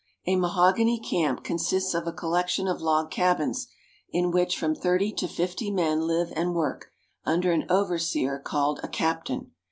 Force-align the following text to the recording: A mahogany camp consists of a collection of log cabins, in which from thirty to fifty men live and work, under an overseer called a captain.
A 0.25 0.35
mahogany 0.35 0.97
camp 0.99 1.43
consists 1.43 1.93
of 1.93 2.07
a 2.07 2.11
collection 2.11 2.67
of 2.67 2.81
log 2.81 3.11
cabins, 3.11 3.67
in 4.09 4.31
which 4.31 4.57
from 4.57 4.73
thirty 4.73 5.11
to 5.11 5.27
fifty 5.27 5.69
men 5.69 6.07
live 6.07 6.33
and 6.35 6.55
work, 6.55 6.89
under 7.23 7.51
an 7.51 7.67
overseer 7.69 8.39
called 8.39 8.79
a 8.81 8.87
captain. 8.87 9.51